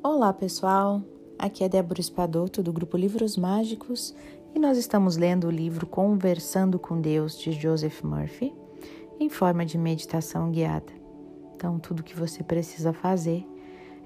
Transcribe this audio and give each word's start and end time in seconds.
Olá 0.00 0.32
pessoal, 0.32 1.02
aqui 1.36 1.64
é 1.64 1.68
Débora 1.68 2.00
Espadoto 2.00 2.62
do 2.62 2.72
grupo 2.72 2.96
Livros 2.96 3.36
Mágicos 3.36 4.14
e 4.54 4.58
nós 4.58 4.78
estamos 4.78 5.16
lendo 5.16 5.48
o 5.48 5.50
livro 5.50 5.88
Conversando 5.88 6.78
com 6.78 7.00
Deus 7.00 7.36
de 7.36 7.50
Joseph 7.50 8.02
Murphy 8.04 8.54
em 9.18 9.28
forma 9.28 9.66
de 9.66 9.76
meditação 9.76 10.52
guiada. 10.52 10.92
Então, 11.52 11.80
tudo 11.80 12.04
que 12.04 12.14
você 12.14 12.44
precisa 12.44 12.92
fazer 12.92 13.44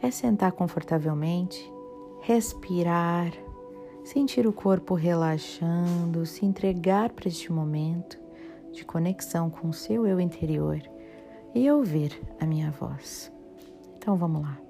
é 0.03 0.11
sentar 0.11 0.53
confortavelmente, 0.53 1.71
respirar, 2.23 3.31
sentir 4.03 4.47
o 4.47 4.53
corpo 4.53 4.95
relaxando, 4.95 6.25
se 6.25 6.47
entregar 6.47 7.11
para 7.11 7.29
este 7.29 7.53
momento 7.53 8.19
de 8.73 8.83
conexão 8.83 9.51
com 9.51 9.69
o 9.69 9.75
seu 9.75 10.07
eu 10.07 10.19
interior 10.19 10.81
e 11.55 11.71
ouvir 11.71 12.19
a 12.41 12.47
minha 12.47 12.71
voz. 12.71 13.31
Então, 13.99 14.17
vamos 14.17 14.41
lá. 14.41 14.62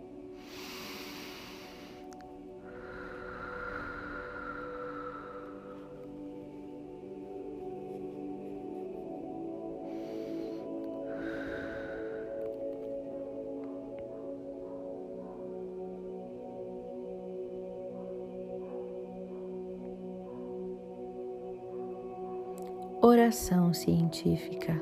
Oração 23.04 23.74
científica. 23.74 24.80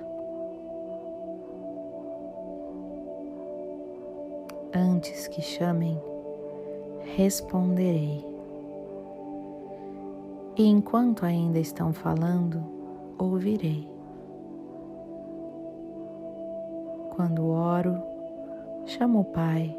Antes 4.74 5.26
que 5.26 5.40
chamem, 5.40 5.98
responderei. 7.16 8.22
E 10.54 10.66
enquanto 10.66 11.24
ainda 11.24 11.58
estão 11.58 11.94
falando, 11.94 12.62
ouvirei. 13.18 13.88
Quando 17.16 17.48
oro, 17.48 18.02
chamo 18.84 19.20
o 19.20 19.24
Pai, 19.24 19.74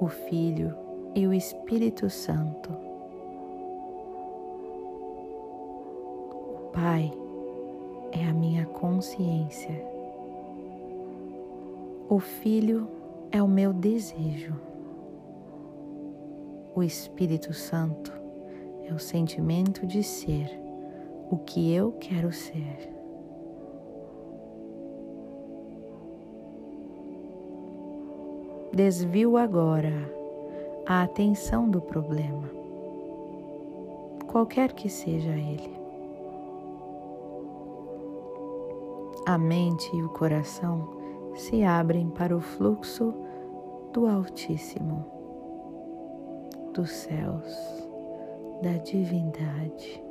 o 0.00 0.08
Filho 0.08 0.74
e 1.14 1.24
o 1.24 1.32
Espírito 1.32 2.10
Santo. 2.10 2.72
O 6.32 6.70
Pai 6.72 7.12
consciência. 8.84 9.82
O 12.06 12.18
Filho 12.18 12.86
é 13.32 13.42
o 13.42 13.48
meu 13.48 13.72
desejo. 13.72 14.54
O 16.74 16.82
Espírito 16.82 17.54
Santo 17.54 18.12
é 18.86 18.92
o 18.92 18.98
sentimento 18.98 19.86
de 19.86 20.02
ser 20.02 20.50
o 21.30 21.38
que 21.38 21.72
eu 21.72 21.92
quero 21.92 22.30
ser. 22.30 22.92
Desvio 28.70 29.38
agora 29.38 30.12
a 30.84 31.04
atenção 31.04 31.70
do 31.70 31.80
problema, 31.80 32.50
qualquer 34.26 34.74
que 34.74 34.90
seja 34.90 35.30
ele. 35.30 35.83
A 39.26 39.38
mente 39.38 39.94
e 39.96 40.02
o 40.02 40.08
coração 40.10 40.86
se 41.34 41.64
abrem 41.64 42.10
para 42.10 42.36
o 42.36 42.40
fluxo 42.40 43.14
do 43.92 44.06
Altíssimo, 44.06 45.04
dos 46.74 46.90
céus, 46.90 47.54
da 48.62 48.72
divindade. 48.78 50.02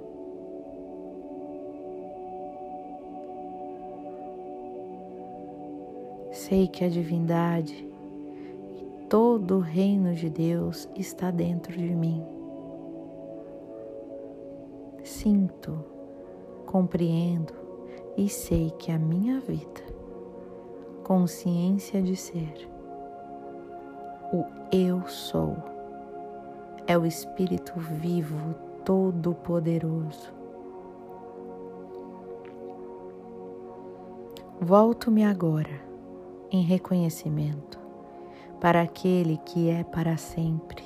Sei 6.31 6.67
que 6.67 6.83
a 6.83 6.89
divindade 6.89 7.87
e 8.75 9.05
todo 9.07 9.57
o 9.57 9.61
reino 9.61 10.15
de 10.15 10.29
Deus 10.29 10.89
está 10.95 11.29
dentro 11.29 11.71
de 11.71 11.93
mim. 11.95 12.23
Sinto, 15.03 15.85
compreendo 16.65 17.62
e 18.15 18.29
sei 18.29 18.71
que 18.77 18.91
a 18.91 18.99
minha 18.99 19.39
vida, 19.39 19.81
consciência 21.03 22.01
de 22.01 22.15
ser, 22.15 22.69
o 24.31 24.45
eu 24.71 25.07
sou, 25.07 25.55
é 26.85 26.97
o 26.97 27.05
Espírito 27.05 27.73
vivo, 27.79 28.55
todo-poderoso. 28.85 30.31
Volto-me 34.61 35.25
agora 35.25 35.81
em 36.51 36.61
reconhecimento 36.61 37.79
para 38.59 38.81
aquele 38.81 39.37
que 39.37 39.69
é 39.69 39.83
para 39.83 40.17
sempre. 40.17 40.85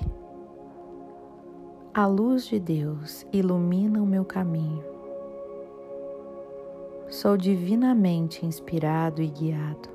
A 1.94 2.08
luz 2.08 2.46
de 2.46 2.60
Deus 2.60 3.26
ilumina 3.32 4.02
o 4.02 4.06
meu 4.06 4.24
caminho 4.24 4.97
Sou 7.10 7.38
divinamente 7.38 8.46
inspirado 8.46 9.22
e 9.22 9.28
guiado. 9.28 9.88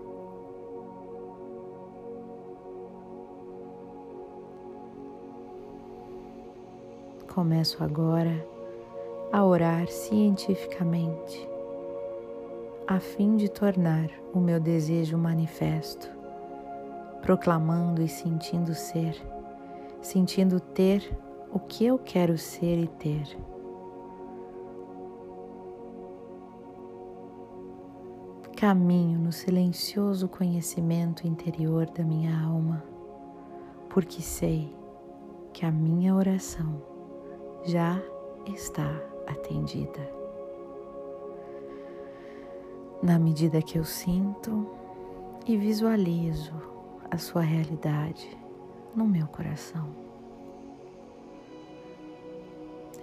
Começo 7.34 7.84
agora 7.84 8.46
a 9.30 9.44
orar 9.44 9.88
cientificamente, 9.88 11.46
a 12.86 12.98
fim 12.98 13.36
de 13.36 13.50
tornar 13.50 14.08
o 14.32 14.40
meu 14.40 14.58
desejo 14.58 15.18
manifesto, 15.18 16.10
proclamando 17.20 18.00
e 18.00 18.08
sentindo 18.08 18.74
ser, 18.74 19.14
sentindo 20.00 20.58
ter 20.58 21.14
o 21.52 21.58
que 21.58 21.84
eu 21.84 21.98
quero 21.98 22.38
ser 22.38 22.78
e 22.78 22.86
ter. 22.86 23.36
Caminho 28.62 29.18
no 29.18 29.32
silencioso 29.32 30.28
conhecimento 30.28 31.26
interior 31.26 31.90
da 31.90 32.04
minha 32.04 32.44
alma, 32.44 32.80
porque 33.90 34.22
sei 34.22 34.72
que 35.52 35.66
a 35.66 35.72
minha 35.72 36.14
oração 36.14 36.80
já 37.64 38.00
está 38.46 38.88
atendida. 39.26 40.08
Na 43.02 43.18
medida 43.18 43.60
que 43.60 43.76
eu 43.76 43.84
sinto 43.84 44.64
e 45.44 45.56
visualizo 45.56 46.54
a 47.10 47.18
sua 47.18 47.42
realidade 47.42 48.30
no 48.94 49.08
meu 49.08 49.26
coração. 49.26 49.88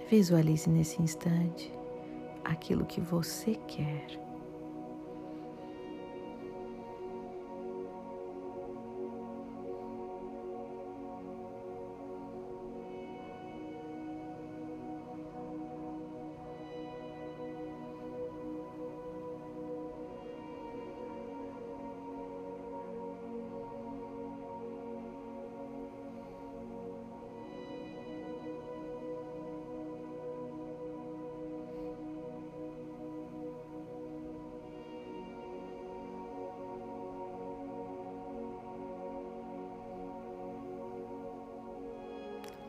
Visualize 0.08 0.70
nesse 0.70 1.02
instante 1.02 1.70
aquilo 2.46 2.86
que 2.86 3.02
você 3.02 3.56
quer 3.66 4.29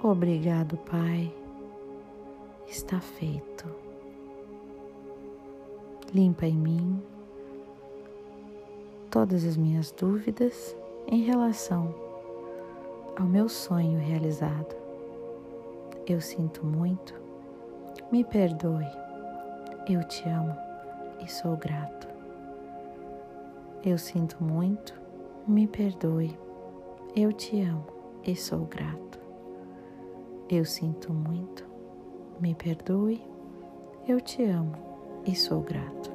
Obrigado, 0.03 0.77
Pai. 0.77 1.31
Está 2.67 2.99
feito. 2.99 3.69
Limpa 6.11 6.47
em 6.47 6.57
mim 6.57 6.99
todas 9.11 9.45
as 9.45 9.55
minhas 9.55 9.91
dúvidas 9.91 10.75
em 11.07 11.21
relação 11.21 11.93
ao 13.15 13.27
meu 13.27 13.47
sonho 13.47 13.99
realizado. 13.99 14.75
Eu 16.07 16.19
sinto 16.19 16.65
muito, 16.65 17.13
me 18.11 18.23
perdoe, 18.23 18.87
eu 19.87 20.03
te 20.05 20.27
amo 20.27 20.57
e 21.23 21.29
sou 21.29 21.55
grato. 21.55 22.07
Eu 23.85 23.99
sinto 23.99 24.43
muito, 24.43 24.99
me 25.47 25.67
perdoe, 25.67 26.35
eu 27.15 27.31
te 27.31 27.61
amo 27.61 27.85
e 28.25 28.35
sou 28.35 28.65
grato. 28.65 29.20
Eu 30.51 30.65
sinto 30.65 31.13
muito. 31.13 31.63
Me 32.37 32.53
perdoe. 32.53 33.23
Eu 34.05 34.19
te 34.19 34.43
amo 34.43 34.75
e 35.25 35.33
sou 35.33 35.61
grato. 35.61 36.10